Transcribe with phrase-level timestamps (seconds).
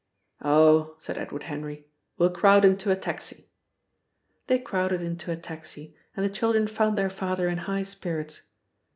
[0.41, 1.85] "Oh," said Edward Henry,
[2.17, 3.51] "we'll crowd into a taxi!"
[4.47, 8.41] They crowded into a taxi, and the children found their father in high spirits.